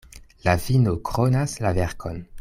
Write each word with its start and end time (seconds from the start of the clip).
La 0.47 0.53
fino 0.63 0.93
kronas 1.09 1.53
la 1.67 1.75
verkon. 1.81 2.19